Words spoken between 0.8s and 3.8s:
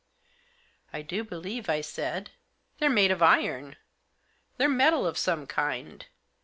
"I do believe," I said, "they're made of iron—